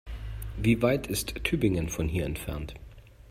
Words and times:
Wie 0.57 0.81
weit 0.81 1.05
ist 1.05 1.35
Tübingen 1.43 1.87
von 1.89 2.07
hier 2.07 2.25
entfernt? 2.25 2.73